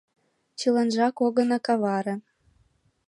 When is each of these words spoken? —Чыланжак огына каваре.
—Чыланжак 0.59 1.15
огына 1.25 1.57
каваре. 1.65 2.15